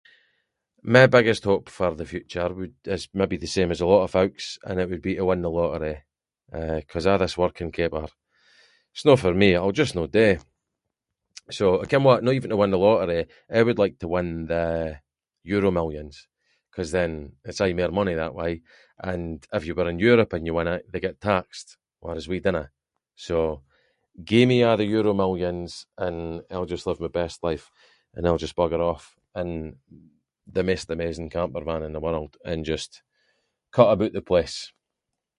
My 0.95 1.05
biggest 1.15 1.43
hope 1.49 1.67
for 1.77 1.89
the 1.99 2.05
future 2.13 2.49
would- 2.57 2.83
is 2.97 3.03
maybe 3.19 3.37
the 3.37 3.47
same 3.57 3.71
as 3.71 3.81
a 3.81 3.85
lot 3.93 4.03
of 4.05 4.11
folks 4.19 4.45
and 4.67 4.75
it 4.79 4.89
would 4.89 5.01
be 5.07 5.15
to 5.15 5.25
win 5.29 5.41
the 5.45 5.49
lottery, 5.59 5.97
eh, 6.59 6.81
‘cause 6.89 7.05
a’ 7.09 7.13
this 7.19 7.37
working 7.43 7.71
caper, 7.79 8.07
it’s 8.91 9.05
no 9.07 9.13
for 9.23 9.33
me, 9.41 9.49
it’ll 9.55 9.71
just 9.81 9.95
no 9.99 10.05
do, 10.19 10.27
so 11.57 11.65
ken 11.89 12.03
what, 12.07 12.23
no 12.25 12.31
even 12.37 12.49
to 12.51 12.57
win 12.59 12.71
the 12.75 12.79
lottery, 12.87 13.21
I 13.49 13.59
would 13.65 13.77
like 13.83 13.97
to 13.99 14.07
win 14.15 14.29
the 14.53 14.65
EuroMillions, 15.51 16.15
cause 16.73 16.89
then 16.97 17.11
it’s 17.49 17.61
aie 17.65 17.73
mair 17.77 17.91
money 17.99 18.15
that 18.17 18.33
way 18.39 18.53
and 19.09 19.35
if 19.57 19.63
you 19.65 19.73
were 19.77 19.89
in 19.93 19.99
Europe 20.09 20.31
and 20.33 20.45
you 20.47 20.53
win 20.57 20.67
it, 20.75 20.83
they 20.91 20.99
get 21.07 21.21
taxed, 21.33 21.69
whereas 22.01 22.25
we 22.31 22.37
dinna, 22.45 22.65
so 23.27 23.37
gie 24.27 24.45
me 24.51 24.59
a’ 24.63 24.71
the 24.79 24.91
EuroMillions 24.95 25.71
and 26.05 26.17
I’ll 26.53 26.65
just 26.73 26.87
live 26.87 26.99
my 27.03 27.07
best 27.19 27.37
life, 27.49 27.65
and 28.15 28.23
I’ll 28.27 28.43
just 28.45 28.55
bugger 28.59 28.79
off 28.91 29.05
in 29.43 29.49
the 30.55 30.63
maist 30.67 30.89
amazing 30.97 31.29
campervan 31.35 31.85
in 31.87 31.93
the 31.95 31.99
world, 32.07 32.31
and 32.49 32.65
just 32.73 32.91
cut 33.75 33.91
aboot 33.93 34.11
the 34.15 34.21
place. 34.31 34.57